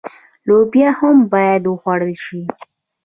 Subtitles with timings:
[0.47, 2.41] لوبیا هم باید وخوړل شي.